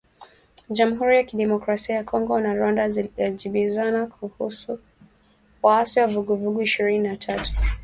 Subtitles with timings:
[0.69, 4.79] Jamuhuri ya Kidemokrasia ya Kongo na Rwanda zajibizana kuhusu
[5.63, 7.53] waasi wa Vuguvugu la Ishirini na tatu